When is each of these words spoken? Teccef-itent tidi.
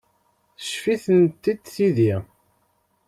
Teccef-itent 0.57 1.41
tidi. 1.73 2.13